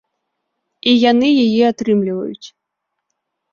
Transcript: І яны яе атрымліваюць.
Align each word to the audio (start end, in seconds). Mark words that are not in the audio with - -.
І 0.91 0.93
яны 1.11 1.29
яе 1.43 1.63
атрымліваюць. 1.69 2.47